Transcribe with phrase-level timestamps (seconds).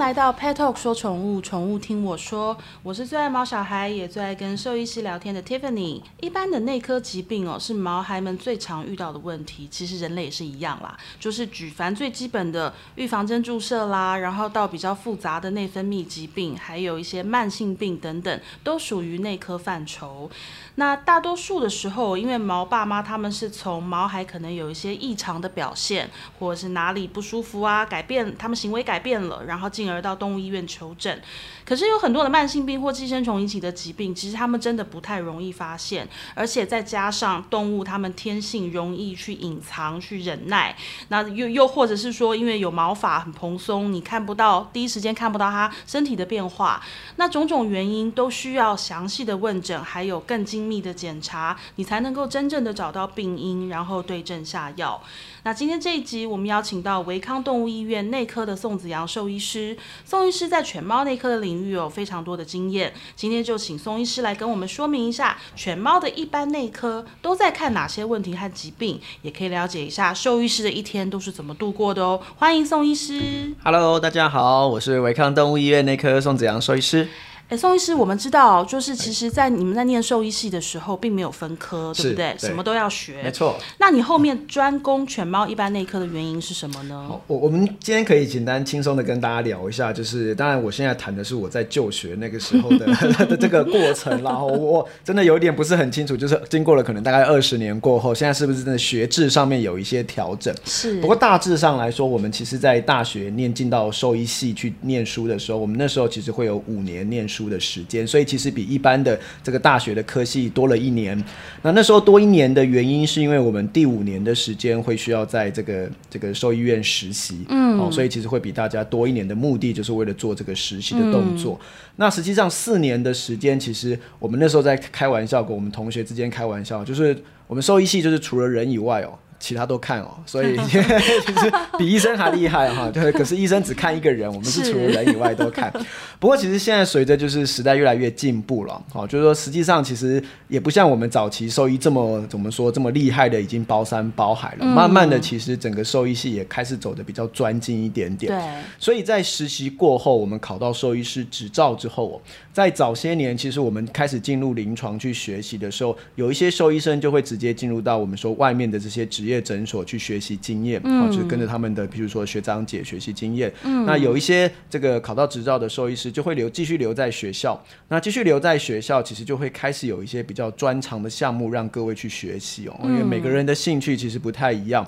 [0.00, 6.00] 来到 Pet Talk 说宠物，宠物听我说，我是最爱毛小孩，也最爱跟兽医师聊天的 Tiffany。
[6.22, 20.30] 一般的内科疾病哦，是毛孩们最常遇到的问题，其实人类也是一样啦，就是举凡最基本的预防针注射啦，然后到比较复杂的内分泌疾病，还有一些慢性病等等，都属于内科范畴。
[20.76, 31.20] 那大多数的时候，因为毛爸妈他们是从毛孩可能有一些异常的表现，或者是哪里不舒服啊，改变他们行为改变了，然后进而到动物医院求诊。
[31.64, 40.76] 可是有很多的慢性病或寄生虫引起的疾病，其实他们真的不太容易发现，而且再加上动物它们天性容易去隐藏、去忍耐，
[41.08, 46.82] 那又又或者是说，因为有毛发很蓬松，你看不到第一时间看不到它身体的变化，
[47.16, 55.00] 那种种原因都需要详细的问诊，还有更精密的检查，你才能够真正的找到病因，然后对症下药。
[55.44, 59.76] 那今天这一集，我们邀请到维康动物医院内科的宋子阳兽医师。
[60.04, 72.20] 宋医师在犬猫内科的领域有非常多的经验，今天就请宋医师来跟我们说明一下，犬猫的一般内科都在看哪些问题和疾病，也可以了解一下兽医师的一天都是怎么度过的哦。
[72.36, 73.54] 欢迎宋医师。
[73.62, 77.08] Hello，大家好，我是维康动物医院内科宋子阳兽医师。
[77.50, 82.32] 哎，宋医师，我们知道，就是其实，在你们在念兽医系的时候，并没有分科，对不对？
[82.38, 83.20] 对，什么都要学。
[83.24, 83.58] 没错。
[83.78, 87.10] 那你后面专攻犬猫一般内科的原因是什么呢？
[87.26, 92.86] 我我们今天可以简单轻松的跟大家聊一下，就是当然我现在谈的是我在就学那个时候的
[93.26, 100.54] 的这个过程，然后我真的有点不是很清楚，就是经过了可能大概二十年过后，现在是不是真的学制上面有一些调整？
[100.64, 101.00] 是。
[101.00, 107.39] 不过大致上来说，我们其实在大学念进到兽医系去念书的时候，我们那时候其实会有五年念书。
[107.48, 111.16] 的时间，所以其实比一般的这个大学的科系多了一年。
[111.62, 121.58] 那那时候多一年的原因，是因为我们第五年的时间会需要在这个这个兽医院实习，嗯，哦，所以其实会比大家多一年的目的，就是为了做这个实习的动作。
[121.62, 121.66] 嗯、
[121.96, 127.16] 那实际上四年的时间，其实我们那时候在开玩笑，跟我们同学之间开玩笑，就是
[127.46, 129.18] 我们兽医系就是除了人以外哦。
[129.40, 132.88] 其他都看哦， 所以 其实比医生还厉害哈。
[132.90, 135.72] 对， 可是医生只看一个人，我们是除了人以外都看。
[136.20, 144.66] 不过其实现在随着就是时代越来越进步了，哦，就是说实际上其实也不像我们早期兽医这么怎么说这么厉害的，已经包山包海了。
[144.66, 148.30] 慢慢的，其实整个兽医系也开始走的比较专精一点点。
[148.30, 148.62] 对。
[148.78, 152.20] 所以在实习过后，我们考到兽医师执照之后，
[152.52, 159.29] 在早些年，其实我们开始进入临床去学习的时候，有一些兽医生就会直接进入到我们说外面的这些职业。
[159.30, 163.52] 业诊所去学习经验，啊，就是跟着他们的，比如说学长姐学习经验。
[163.62, 167.58] 嗯，那有一些这个考到执照的兽医师就会留继续留在学校，
[167.88, 174.86] 那继续留在学校，其实就会开始有一些比较专长的项目让各位去学习哦，因为每个人的兴趣其实不太一样。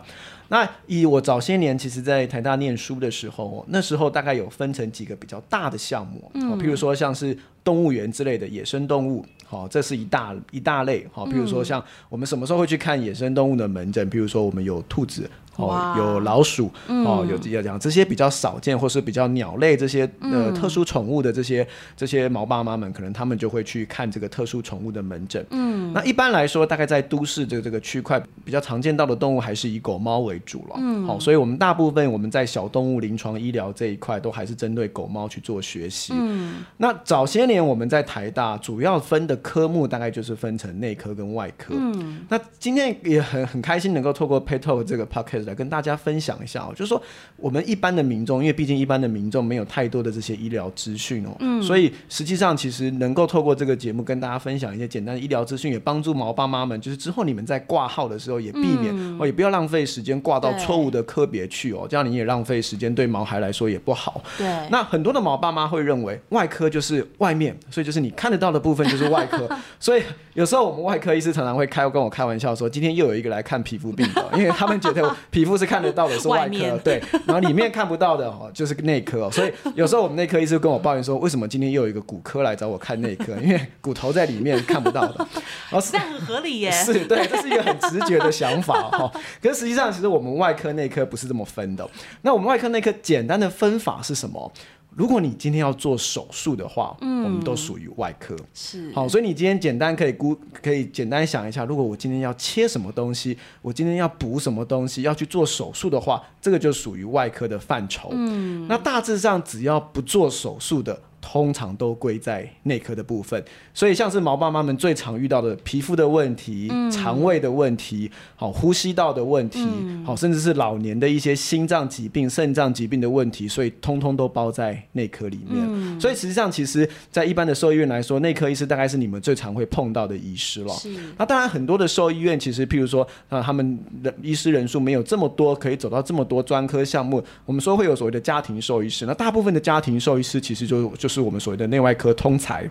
[0.48, 9.24] 那以我早些年其实，在台大念书的时候，那时候大概有分成几个比较大的项目，嗯，譬如说像是动物园之类的野生动物。
[9.52, 11.06] 好，这是一大一大类。
[11.12, 14.08] 好，比如说像我们什么时候会去看野生动物的门诊？
[14.08, 15.28] 比如说我们有兔子。
[15.56, 25.44] 哦，有老鼠，哦，有这样这些比较少见或是比较鸟类这些呃特殊宠物的这些这些毛爸妈们，可能他们就会去看这个特殊宠物的门诊。
[25.50, 30.76] 嗯，那一般来说，大概在都市的这个区块比较常见到的动物还是以狗猫为主了。
[30.78, 36.14] 嗯，好，所以我们大部分我们在小动物临床医疗这一块都还是针对狗猫去做学习。
[36.16, 41.74] 嗯，那早些年我们在台大主要分的科目大概就是分成内科跟外科。
[41.76, 45.42] 嗯，那今天也很很开心能够透过 Pet Talk 这个 Podcast。
[45.42, 47.02] 来跟大家分享一下哦，就是说
[47.36, 64.22] 我们一般的民众，因为毕竟一般的民众没有太多的这些医疗资讯哦，嗯，所以实际上其实能够透过这个节目跟大家分享一些简单的医疗资讯，也帮助毛爸妈们，就是之后你们在挂号的时候也避免、嗯、哦，也不要浪费时间挂到错误的科别去哦，这样你也浪费时间，对毛孩来说也不好。
[64.38, 69.31] 对，那很多的毛爸妈会认为外科就是外面，所以就是你看得到的部分就是外科，
[69.78, 70.02] 所以
[70.34, 75.02] 有时候我们外科医师常常会开跟我开玩笑说，今天又有一个来看皮肤病的，因为他们觉得。
[75.30, 79.30] 皮肤是看得到的，是外科，外对，然后里面看不到的哦，就是内科哦。
[79.30, 83.34] 所以有时候我们内科医师跟我抱怨说，为什么今天又有一个骨科来找我看内科？
[83.42, 85.26] 因为骨头在里面看不到的。
[85.70, 86.70] 哦，这样很合理耶。
[86.70, 89.10] 是，对，这是一个很直觉的想法哈。
[89.42, 91.88] 可是实际上，其实我们外科内科不是这么分的。
[92.22, 94.52] 那我们外科内科简单的分法是什么？
[94.94, 98.36] 如果你今天要做手术的话，嗯，我们都属于外科。
[98.52, 108.10] 是，好，所以你今天简单可以估，可以简单想一下，如果我今天要切什么东西，我今天要补什么东西，要去做手术的话，这个就属于外科的范畴。
[108.12, 111.00] 嗯，那大致上只要不做手术的。
[111.32, 113.42] 通常都归在内科的部分。
[113.72, 119.60] 所以像是毛爸妈们最常遇到的皮肤的问题、肠、嗯、胃的问题、好呼吸道的问题、
[120.04, 125.64] 好、嗯、甚至是老年的一些心脏疾病、肾脏疾病的问题，所以通通都包在内科里面。
[125.66, 130.74] 嗯、所以实际上，其实，在一般的兽医院来说，内科医师大概是你们最常会碰到的医师了。
[131.16, 137.24] 那当然，很多的兽医院其实，譬如说，啊，他们的医师人数没有这么多，可以走到这么多专科项目。
[137.46, 142.68] 我们说会有所谓的家庭兽医师，那大部分的家庭兽医师其实就就是我们所谓的内外科通才。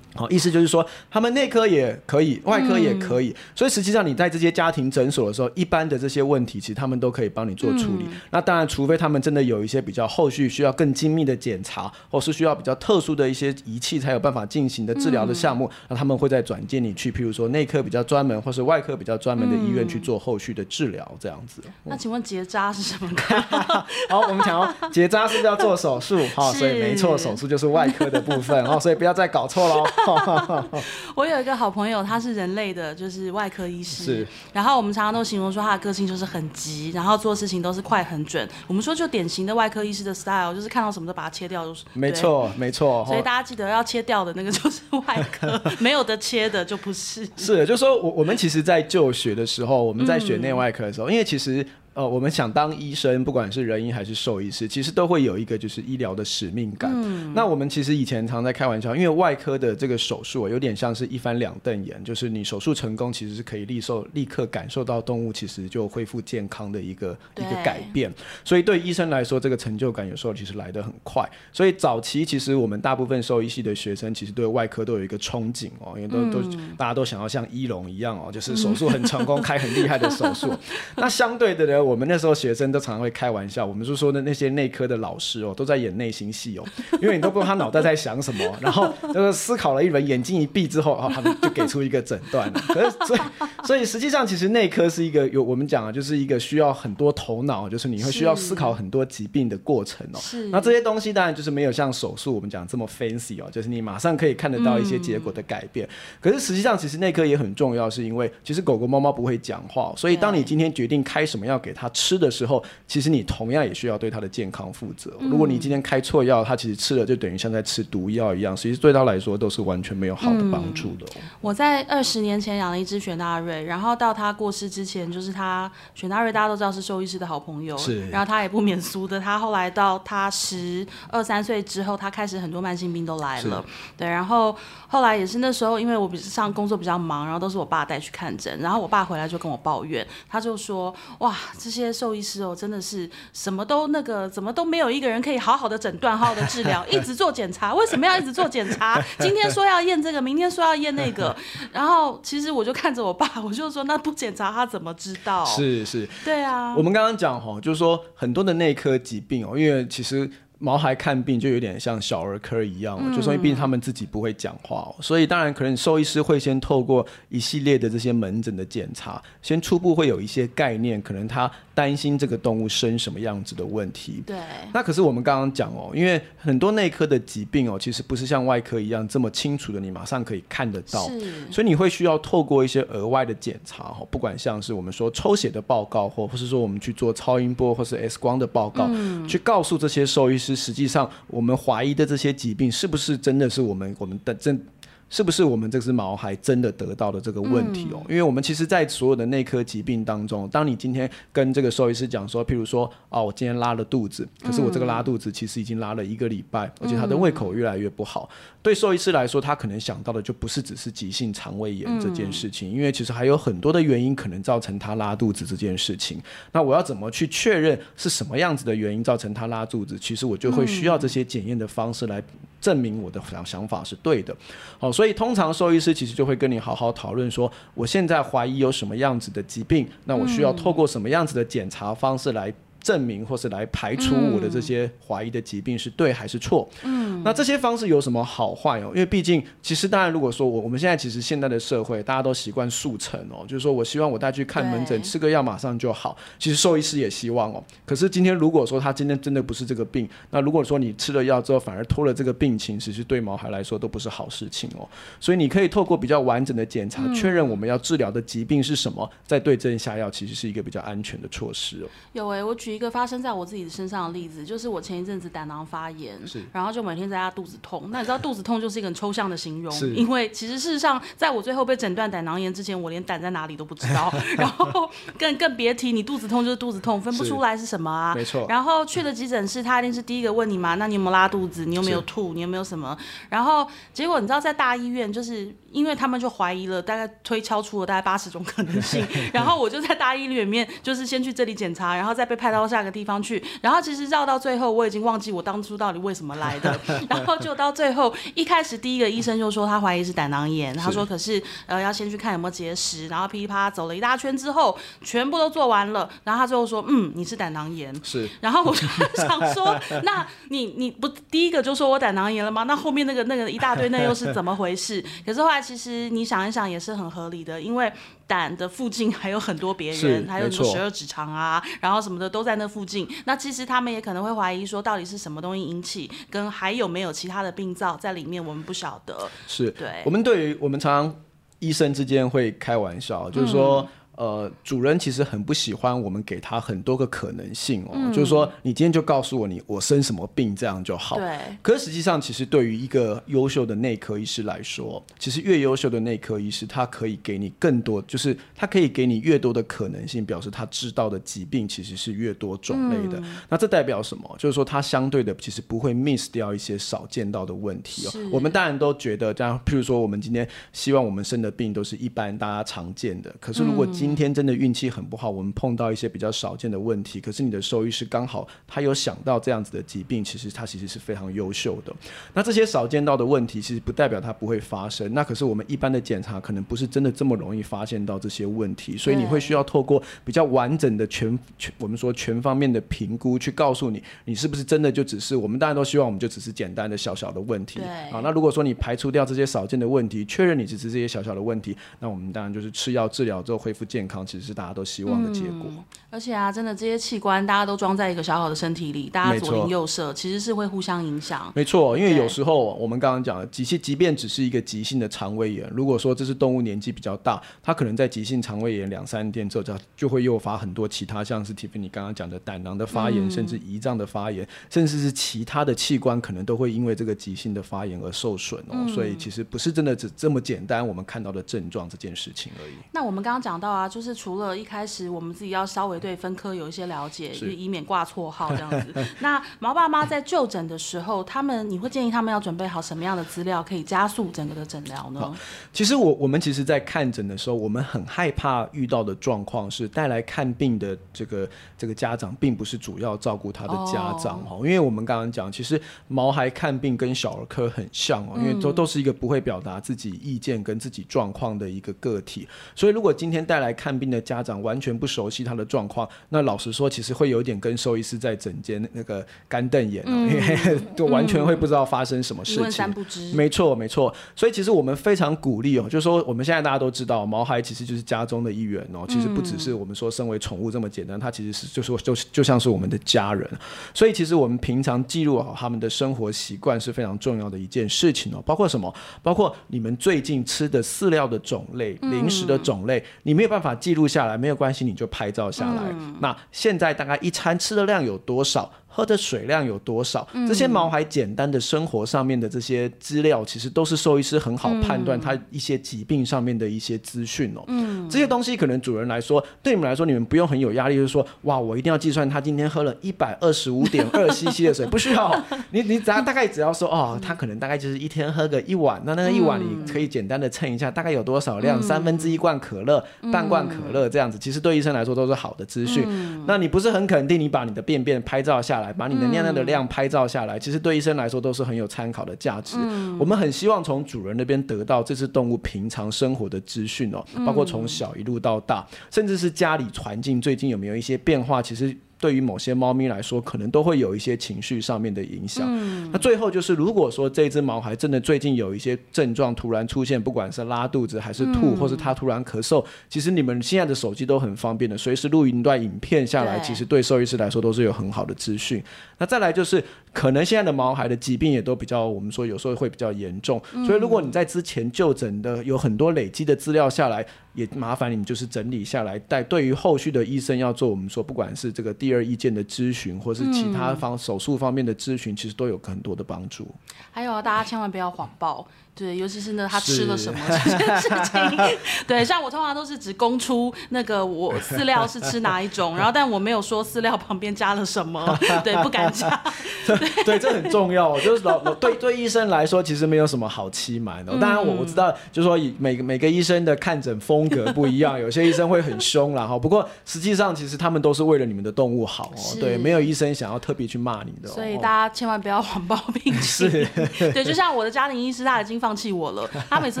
[0.16, 8.04] 好，意思就是说，他们内科也可以，外科也可以，嗯、所以实际上你在这些家庭诊所的时候，一般的这些问题，其实他们都可以帮你做处理。
[8.08, 21.60] 嗯、那当然，除非他们真的有一些比较后续需要更精密的检查，或是需要比较特殊的一些仪器才有办法进行的治疗的项目，嗯、那他们会再转介你去，譬如说内科比较专门，或是外科比较专门的医院去做后续的治疗，这样子。
[21.64, 23.10] 嗯、那请问结扎是什么？
[24.08, 26.20] 好，我们讲哦，结扎是不是要做手术？
[26.34, 29.84] 好，所以没错，手术就是外科的部分哦，所以不要再搞错喽。
[31.14, 34.04] 我有一个好朋友，他是人类的，就是外科医师。
[34.04, 34.26] 是。
[34.52, 38.48] 然后我们常常都形容说他的个性就是很急，然后做事情都是快很准。
[38.66, 41.84] 我们说就典型的外科医师的 style，就是看到什么都把它切掉，就是。
[41.92, 43.04] 没错，没错。
[43.06, 47.26] 所以大家记得要切掉的那个就是外科， 没有的切的就不是。
[47.36, 51.66] 是，就是说我我们其实，在就学的时候，我们在学内外科的时候，嗯、因为其实。
[51.96, 56.92] 呃，我们想当医生，不管是人医还是兽医师，其实都会有一个就是医疗的使命感。
[56.94, 68.12] 嗯、那我们其实以前常在开玩笑，因为外科的这个手术有点像是一翻两瞪眼，就是你手术成功，其实是可以立受立刻感受到动物其实就恢复健康的一个一个改变。
[68.44, 71.26] 所以对医生来说，这个成就感有时候其实来得很快。
[71.50, 76.42] 所以早期其实我们大部分兽医系的学生，其实对外科都有一个憧憬哦，因为都、嗯、都
[76.76, 80.52] 大家都想要像医龙一样哦，就是手术很成功，嗯、 开很厉害的手术。
[80.96, 81.85] 那相对的呢？
[81.86, 86.64] 我们那时候学生都常常会开玩笑，我们就说的那些内科的老师哦，都在演内心戏哦，
[87.00, 92.52] 因为你都不知道他脑袋在想什么， 然后就是思考了一轮，眼睛一闭之后，哦， 他们就给出一个诊断。
[92.52, 93.20] 可是所以
[93.64, 100.18] 所以实际上，其实内科是一个有我们讲啊，就是一个需要很多头脑，就是你会需要思考很多疾病的过程哦。
[100.20, 100.48] 是。
[100.48, 105.86] 那这些东西当然就是没有像手术我们讲这么 fancy 哦，就是你马上可以看得到一些结果的改变。
[105.86, 105.90] 嗯、
[106.20, 112.16] 可是实际上，其实内科也很重要，是因为其实狗狗猫猫不会讲话，所以当你今天决定开什么药给它吃。
[112.16, 115.12] 的时候，其实你同样也需要对他的健康负责。
[115.20, 121.04] 如果你今天开错药，他其实吃了就等于像在吃毒药一样，其实对他来说都是完全没有好的帮助的。
[121.16, 128.08] 嗯，我在二十年前养了一只雪纳瑞，然后到他过世之前，就是他雪纳瑞大家都知道是兽医师的好朋友，是。
[128.08, 133.62] 然后他也不免俗的，他后来到他十二三岁之后，他开始很多慢性病都来了，
[133.94, 134.08] 对。
[134.08, 134.56] 然后
[134.88, 147.74] 后来也是那时候，因为我比上工作比较忙，然后都是我爸带去看诊，然后我爸回来就跟我抱怨，他就说：“哇，这些兽。”兽医师哦，真的是什么都那个，怎么都没有一个人可以好好的诊断、好好的治疗， 一直做检查。
[147.74, 149.02] 为什么要一直做检查？
[149.18, 151.34] 今天说要验这个，明天说要验那个。
[151.72, 155.44] 然后其实我就看着我爸，我就说，那不检查他怎么知道？
[155.44, 156.76] 是是，对啊。
[156.76, 160.30] 我们刚刚讲哦，就是说很多的内科疾病哦，因为其实。
[160.58, 174.22] 毛孩看病就有点像小儿科一样，嗯、就说因为毕竟他们自己不会讲话，所以当然可能兽医师会先透过一系列的这些门诊的检查，先初步会有一些概念，可能他担心这个动物生什么样子的问题。
[174.26, 174.36] 对。
[174.72, 181.06] 那可是我们刚刚讲哦，因为很多内科的疾病哦，其实不是像外科一样这么清楚的，你马上可以看得到。
[181.08, 181.50] 是。
[181.50, 194.62] 所以你会需要透过一些额外的检查哦，不管像是我们说抽血的报告，或或是说我们去做超音波或是 X 光的报告，嗯、去告诉这些兽医实际上，我们怀疑的这些疾病，是不是真的是我们我们的真？
[195.08, 198.02] 是不是我们这只毛还真的得到了这个问题哦？
[198.08, 208.28] 嗯、因为我们其实，在所有的内科疾病当中，当你今天跟这个兽医师讲说，譬如说，哦，我今天拉了肚子，可是我这个拉肚子其实已经拉了一个礼拜，嗯、而且他的胃口越来越不好。
[208.30, 216.20] 嗯、对兽医师来说，他可能想到的就不是只是急性肠胃炎这件事情，嗯、因为其实还有很多的原因可能造成他拉肚子这件事情。
[216.50, 219.96] 那我要怎么去确认是什么样子的原因造成他拉肚子？
[219.98, 222.22] 其实我就会需要这些检验的方式来
[222.60, 224.34] 证明我的想想法是对的。
[224.78, 232.50] 好，所以通常兽医师其实就会跟你好好讨论说，我现在怀疑有什么样子的疾病，那我需要透过什么样子的检查方式来。
[232.86, 236.68] 证明或是来排除我的这些怀疑的疾病是对还是错？
[236.84, 238.92] 嗯，那这些方式有什么好坏哦？
[238.94, 246.16] 因为毕竟，其实当然，如果说我我们现在其实现在的社会，大家都习惯速成哦，就是说我希望我带去看门诊，吃个药马上就好。
[246.38, 247.64] 其实兽医师也希望哦。
[247.84, 254.88] 可是今天如果说他今天真的不是这个病，那如果说你吃了药之后反而拖了这个病情，其实对毛孩来说都不是好事情哦。
[255.18, 261.88] 所以你可以透过比较完整的检查，确认我们要治疗的疾病是什么，再对症下药，其实是一个比较安全的措施哦。
[262.12, 262.75] 有诶、欸，我举。
[262.76, 267.88] 一个发生在我自己身上的例子，就是我前一阵子胆囊发炎，是，然后就每天在家肚子痛。
[267.90, 278.14] 那你知道肚子痛就是一个很抽象的形容，是因为其实事实上，在我最后被诊断胆囊炎之前，我连胆在哪里都不知道， 然后更更别提你肚子痛就是肚子痛，分不出来是什么啊？
[278.14, 278.46] 没错。
[278.48, 281.64] 然后去了急诊室，他一定是第一个问你嘛，那你有没有拉肚子？
[281.64, 282.34] 你有没有吐？
[282.34, 282.96] 你有没有什么？
[283.30, 312.64] 然后结果你知道，在大医院，就是因为他们就怀疑了，大概推敲出了大概八十种可能性， 然后我就在大医院里面，就是先去这里检查，然后再被派到下个地方去，然后其实绕到最后，我已经忘记我当初到底为什么来的， 然后就到最后，一开始第一个医生就说他怀疑是胆囊炎，他说可是呃要先去看有没有结石，然后噼里啪啦走了一大圈之后，全部都做完了，然后他最后说嗯你是胆囊炎，是，然后我就想说，那 你你不第一个就说我胆囊炎了吗？
[312.64, 315.04] 那后面那个那个一大堆那又是怎么回事？
[315.24, 317.92] 可是后来其实你想一想也是很合理的，因为
[318.26, 323.08] 胆的附近 还有很多别人，还有什么十二指肠啊，然后什么的都在那附近。
[323.24, 329.28] 那其实他们也可能会怀疑说，到底是什么东西引起，跟还有没有其他的病灶在里面，我们不晓得。
[329.46, 330.02] 是，对。
[330.04, 331.16] 我们对于我们常常
[331.58, 333.82] 医生之间会开玩笑，就是说。
[333.82, 341.16] 嗯呃，主人其实很不喜欢我们给他很多个可能性哦，嗯、就是说你今天就告诉我你我生什么病这样就好。
[341.16, 341.38] 对。
[341.62, 353.18] 可是实际上，其实对于一个优秀的内科医师来说，其实越优秀的内科医师，他可以给你更多，就是他可以给你越多的可能性，表示他知道的疾病其实是越多种类的。
[353.20, 354.34] 嗯、那这代表什么？
[354.38, 358.10] 就是说他相对的其实不会 miss 掉一些少见到的问题哦。
[358.32, 367.20] 我们当然都觉得这样，譬如说我们今天希望我们生的病都是一般大家常见的，可是如果今天真的运气很不好，我们碰到一些比较少见的问题。
[367.20, 371.92] 可是你的兽医师刚好他有想到这样子的疾病，其实他其实是非常优秀的。
[372.34, 375.12] 那这些少见到的问题，其实不代表它不会发生。
[375.14, 387.80] 那可是我们一般的检查可能不是真的这么容易发现到这些问题，所以你会需要透过比较完整的全全我们说全方面的评估，去告诉你你是不是真的就只是我们当然都希望我们就只是简单的小小的问题。
[388.10, 394.26] 好，那如果说你排除掉这些少见的问题，确认你只是这些小小的问题，那我们当然就是吃药治疗之后恢复健康。
[394.26, 395.66] 其实是大家都希望的结果。
[395.68, 401.52] 嗯，而且啊，真的这些器官大家都装在一个小小的身体里，大家左邻右舍其实是会互相影响。
[401.54, 418.72] 没错，因为有时候我们刚刚讲的，即即即便只是一个急性的肠胃炎，如果说这是动物年纪比较大，它可能在急性肠胃炎两三天之后，它就会诱发很多其他，像是 Tiffany 刚刚讲的胆囊的发炎，嗯、甚至胰脏的发炎，甚至是其他的器官，可能都会因为这个急性的发炎而受损哦。
[418.72, 422.74] 嗯、所以其实不是真的只这么简单，我们看到的症状这件事情而已。
[422.92, 424.16] 那我们刚刚讲到啊，就是。
[424.16, 429.06] 除了一开始我们自己要稍微对分科有一些了解，是以免挂错号这样子。
[429.20, 435.32] 那毛爸妈在就诊的时候，他们你会建议他们要准备好什么样的资料，可以加速整个的诊疗呢？
[435.70, 444.60] 其实我我们其实，在看诊的时候，我们很害怕遇到的状况是带来看病的这个这个家长，并不是主要照顾他的家长哦。
[444.64, 452.48] 因为我们刚刚讲，其实毛孩看病跟小儿科很像哦，因为都都是一个不会表达自己意见跟自己状况的一个个体。
[452.74, 462.94] 所以如果今天带来看病的家长完全不熟悉他的状况，那老实说，其实会有点跟兽医师在诊间那个干瞪眼，因为就完全会不知道发生什么事情。
[463.34, 464.12] 没错，没错。
[464.34, 469.04] 所以其实我们非常鼓励哦，就是说我们现在大家都知道，毛孩其实就是家中的一员哦。
[469.08, 473.48] 其实不只是我们说身为宠物这么简单，它其实是就是就就像是我们的家人。
[473.94, 478.42] 所以其实我们平常记录好他们的生活习惯是非常重要的一件事情哦。
[478.44, 478.92] 包括什么？
[479.22, 484.36] 包括你们最近吃的饲料的种类、零食的种类，你没有办法记录下来。
[484.36, 485.82] 没有关系，你就拍照下来。
[485.90, 488.70] 嗯、那现在大概一餐吃的量有多少？
[488.96, 490.26] 喝的水量有多少？
[490.48, 497.62] 这些毛孩简单的生活上面的这些资料，其实都是兽医师很好判断他一些疾病上面的一些资讯哦。
[497.66, 505.44] 嗯，这些东西可能主人来说，对你们来说，你们不用很有压力，就是说，哇，我一定要计算他今天喝了一百二十五点二 CC 的水，不需要。
[505.72, 511.82] 你你只要大概只要说，哦，他可能大概就是一天喝个一碗，那那个一碗你可以简单的称一下，大概有多少量？
[511.82, 516.08] 三分之一罐可乐，半罐可乐这样子，其实对医生来说都是好的资讯。
[516.46, 518.85] 那你不是很肯定，你把你的便便拍照下来。
[518.92, 522.76] 把你的尿尿的量拍照下来，嗯、其实对医生来说都是很有参考的价值。
[522.80, 531.96] 嗯、我们很希望从主人那边得到这只动物平常生活的资讯哦，包括从小一路到大，嗯、甚至是家里环境最近有没有一些变化，其实。
[532.18, 535.66] 对于某些猫咪来说，可能都会有一些情绪上面的影响。
[535.68, 548.82] 嗯、那最后就是，如果说这只毛孩真的最近有一些症状突然出现，不管是拉肚子还是吐，嗯、或是它突然咳嗽，其实你们现在的手机都很方便的，随时录一段影片下来，其实对兽医师来说都是有很好的资讯。
[549.18, 549.82] 那再来就是，
[550.12, 557.26] 可能现在的毛孩的疾病也都比较，我们说有时候会比较严重，嗯、所以如果你在之前就诊的有很多累积的资料下来。
[557.56, 566.68] 也麻烦你们就是整理下来，带对于后续的医生要做我们说不管是这个第二意见的咨询，或是其他方、嗯、手术方面的咨询，其实都有很多的帮助。
[567.10, 568.68] 还有啊，大家千万不要谎报。
[568.98, 571.78] 对，尤其是呢，他吃了什么这件事情。
[572.06, 579.28] 对，像我通常都是只供出那个我 饲料是吃哪一种，然后但我没有说饲料旁边加了什么，对，不敢加。
[579.86, 581.20] 对，对，这很重要。
[581.20, 584.32] 就是老对对医生来说，其实没有什么好欺瞒的。
[584.38, 589.58] 当然我我知道，就是说每个每个医生的看诊风格不一样，有些医生会很凶啦哈。
[589.58, 592.56] 不过实际上，其实他们都是为了你们的动物好哦。
[592.58, 594.48] 对，没有医生想要特别去骂你的。
[594.48, 596.42] 所以大家千万不要谎报病情。
[596.42, 596.88] 是。
[597.32, 599.50] 对，就像我的家庭医师，他已经放弃我了。
[599.68, 600.00] 他每次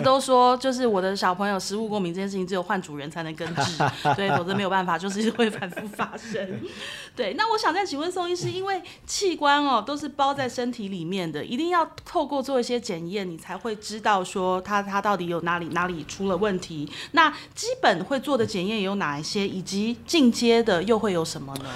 [0.00, 3.82] 都说，就是我的小朋友食物过敏这件事情，只有换主人才能根治，
[4.14, 6.60] 对，否则没有办法，就是会反复发生。
[7.16, 16.88] 对，那我想再请问宋医师，因为器官哦都是包在身体里面的，一定要透过做一些检验，你才会知道说他他到底有哪里哪里出了问题。
[17.10, 21.70] 那基本会做的检验有哪一些，以及进阶的又会有什么呢？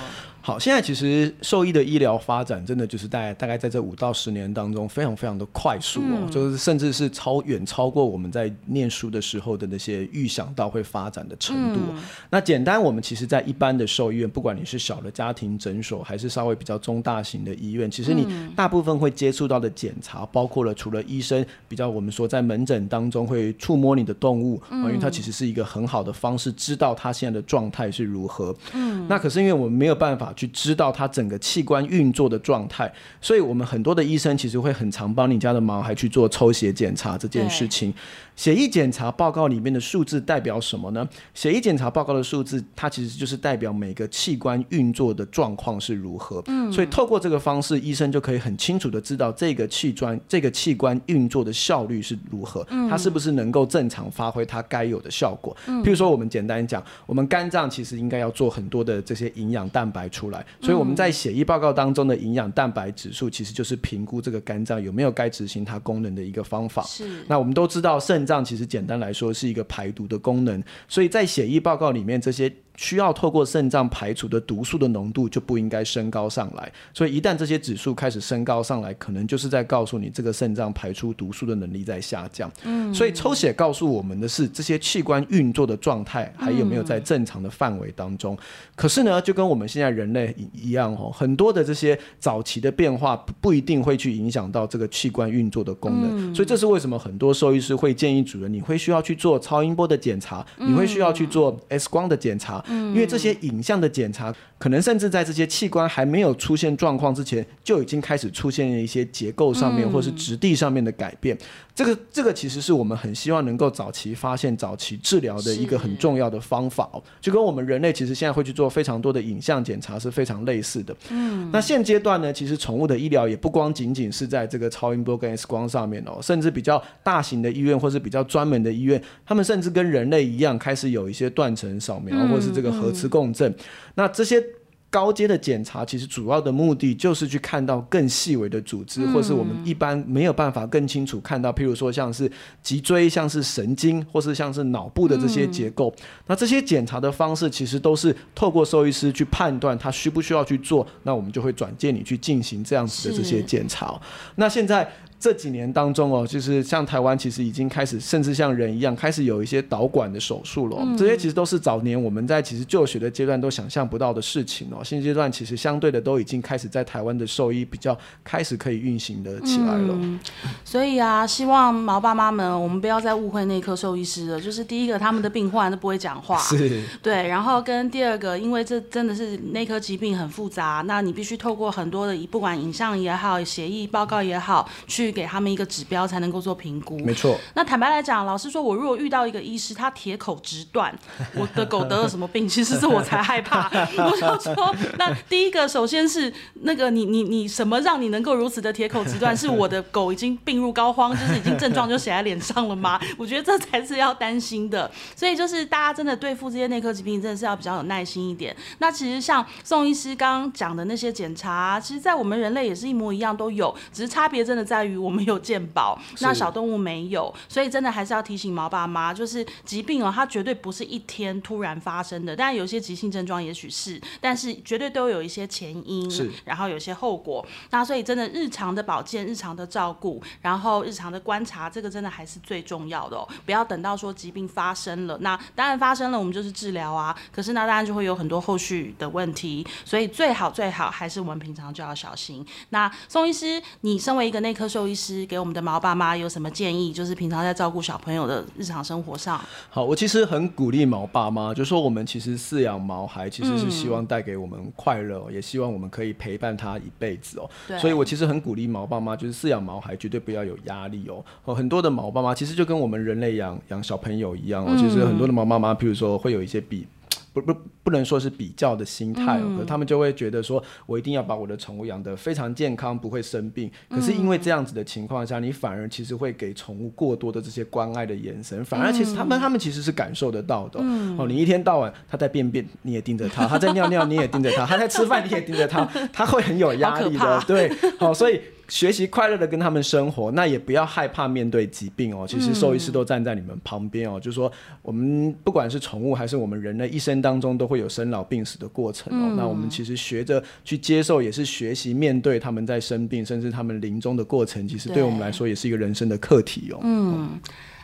[0.50, 11.78] 好，现在其实兽医的医疗发展真的就是在大概在这五到十年当中非常非常的快速哦，嗯、就是甚至是超远超过我们在念书的时候的那些预想到会发展的程度。
[11.92, 18.26] 嗯、那简单，我们其实在一般的兽医院，不管你是小的家庭诊所，还是稍微比较中大型的医院，其实你
[18.56, 28.52] 大部分会接触到的检查，包括了除了医生比较我们说在门诊当中会触摸你的动物，嗯、因为它其实是一个很好的方式，知道它现在的状态是如何。
[28.74, 30.34] 嗯，那可是因为我们没有办法。
[30.40, 37.92] 去知道它整个器官运作的状态，所以我们很多的医生其实会很常帮你家的毛孩去做抽血检查这件事情。
[38.34, 41.06] 血液检查报告里面的数字代表什么呢？
[41.34, 46.42] 血液检查报告的数字，它其实就是代表每个器官运作的状况是如何。
[46.46, 55.54] 嗯，所以透过这个方式，医生就可以很清楚的知道这个器官这个器官运作的效率是如何，它是不是能够正常发挥它该有的效果。
[55.66, 66.82] 嗯，譬如说我们简单讲，我们肝脏其实应该要做很多的这些营养蛋白出来，所以我们在血液报告当中的营养蛋白指数，其实就是评估这个肝脏有没有该执行它功能的一个方法。
[66.82, 68.26] 是，那我们都知道肾。
[68.26, 72.52] 脏其实简单来说是一个排毒的功能，所以在血液报告里面这些。
[72.76, 82.50] 需要透过肾脏排除的毒素的浓度就不应该升高上来，所以一旦这些指数开始升高上来，可能就是在告诉你这个肾脏排出毒素的能力在下降。
[82.64, 88.36] 嗯，所以抽血告诉我们的是这些器官运作的状态还有没有在正常的范围当中。
[88.74, 96.34] 可是呢，就跟我们现在人类一样哦，很多的这些早期的变化不一定会去影响到这个器官运作的功能。
[96.34, 102.59] 所以这是为什么很多兽医师会建议主人，你会需要去做超音波的检查，你会需要去做 X 光的检查。
[102.68, 111.36] 因为这些影像的检查，可能甚至在这些器官还没有出现状况之前，就已经开始出现了一些结构上面或是质地上面的改变。
[111.80, 117.02] 这个这个其实是我们很希望能够早期发现、早期治疗的一个很重要的方法哦。
[117.22, 120.94] 就跟我们人类其实现在会去做非常多的影像检查是非常类似的。
[121.08, 133.54] 嗯，那现阶段呢，其实宠物的医疗也不光仅仅是在这个超音波跟 X 光上面哦，甚至比较大型的医院或是比较专门的医院，他们甚至跟人类一样开始有一些断层扫描或是这个核磁共振。
[133.94, 134.44] 那这些。
[134.90, 145.94] 高阶的检查其实主要的目的就是去看到更细微的组织，或是我们一般没有办法更清楚看到，譬如说像是脊椎、像是神经，或是像是脑部的这些结构。
[146.26, 154.00] 那这些检查的方式其实都是透过兽医师去判断他需不需要去做，那我们就会转介你去进行这样子的这些检查。
[154.34, 154.90] 那现在。
[155.20, 160.78] 这几年当中哦，就是像台湾其实已经开始，甚至像人一样开始有一些导管的手术了。
[160.80, 164.82] 嗯、这些其实都是早年我们在其实就学的阶段都想象不到的事情哦。
[164.82, 169.94] 现阶段其实相对的都已经开始在台湾的兽医比较开始可以运行的起来了。
[170.00, 170.18] 嗯、
[170.64, 174.40] 所以啊，希望毛爸妈们，我们不要再误会内科兽医师了。
[174.40, 177.28] 就是第一个，他们的病患都不会讲话，是，对。
[177.28, 185.09] 然后跟第二个，因为这真的是内科疾病很复杂，那你必须透过很多的，不管影像也好，协议报告也好，去。
[185.10, 187.38] 给他们一个指标才能够做评估，没错。
[187.54, 190.96] 那坦白来讲，老实说，我如果遇到一个医师，他铁口直断，
[191.34, 193.70] 我的狗得了什么病，其实是我才害怕。
[193.98, 199.36] 我就说，那第一个，首先是那个你你你什么让你能够如此的铁口直断？
[199.36, 203.00] 是我的狗已经病入膏肓，就是已经症状就写在脸上了吗？
[203.16, 204.90] 我觉得这才是要担心的。
[205.16, 208.54] 所以就是大家真的对付这些内科疾病，真的是要比较有耐心一点。
[208.78, 214.99] 那其实像宋医师刚刚讲的那些检查，其实在我们人类也是一模一样都有，只是差别真的在于。
[215.00, 242.44] 我们有健保， 那小动物没有，所以真的还是要提醒毛爸妈，就是疾病哦，它绝对不是一天突然发生的，当然有些急性症状也许是，但是绝对都有一些前因，是，然后有些后果，那所以真的日常的保健、日常的照顾，然后日常的观察，这个真的还是最重要的哦，不要等到说疾病发生了，那当然发生了，我们就是治疗啊，可是那当然就会有很多后续的问题，所以最好最好还是我们平常就要小心。
[242.70, 246.92] 那宋医师，你身为一个内科兽医师，给我们的毛爸妈有什么建议？
[246.92, 249.40] 就是平常在照顾小朋友的日常生活上。
[249.68, 257.48] 好，我其实很鼓励毛爸妈，就说我们其实饲养毛孩，其实是希望带给我们快乐，嗯，也希望我们可以陪伴他一辈子哦。
[257.66, 257.78] 对。
[257.78, 261.24] 所以我其实很鼓励毛爸妈，就是饲养毛孩绝对不要有压力哦。
[261.44, 264.74] 哦，很多的毛爸妈其实就跟我们人类养养小朋友一样哦。
[264.76, 266.86] 其实很多的毛妈妈，譬如说会有一些比。
[267.32, 273.70] 不不不能说是比较的心态，嗯，可他们就会觉得说，我一定要把我的宠物养得非常健康，不会生病。
[273.88, 280.80] 可是因为这样子的情况下，你反而其实会给宠物过多的这些关爱的眼神，反而其实他们他们其实是感受得到的。
[281.18, 287.40] 哦，你一天到晚他在便便，你也盯着他；他在尿尿，你也盯着他；他在吃饭，你也盯着他，他会很有压力的。
[287.46, 288.40] 对，好，所以。
[288.70, 292.24] 学习快乐的跟他们生活，那也不要害怕面对疾病哦。
[292.26, 299.26] 其实兽医师都站在你们旁边哦，嗯、就是说我们不管是宠物还是我们人的一生当中，都会有生老病死的过程哦。
[299.32, 306.78] 嗯、那我们其实学着去接受，也是学习面对他们在生病，甚至他们临终的过程，其实对我们来说也是一个人生的课题哦。
[306.82, 307.28] 嗯。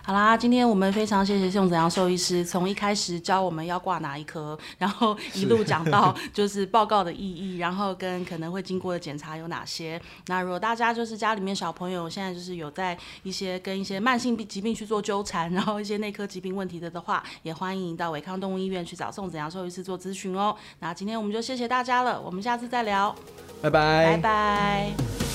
[0.06, 10.00] 好啦，今天我们非常谢谢宋子阳兽医师，从一开始教我们要挂哪一科，然后一路讲到就是报告的意义，然后跟可能会经过的检查有哪些。
[10.28, 20.54] 那如果大家就是家里面小朋友现在就是有在一些跟一些慢性病疾病去做纠缠，然后一些内科疾病问题的的话，也欢迎到维康动物医院去找宋子阳兽医师做咨询哦。
[20.78, 23.12] 那今天我们就谢谢大家了，我们下次再聊，
[23.60, 25.25] 拜拜，拜拜。